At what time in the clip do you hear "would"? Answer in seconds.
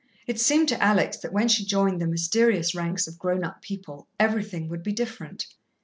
4.67-4.81